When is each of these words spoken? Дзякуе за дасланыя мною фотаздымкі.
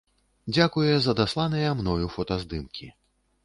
Дзякуе 0.55 0.95
за 1.03 1.13
дасланыя 1.21 1.77
мною 1.85 2.07
фотаздымкі. 2.17 2.93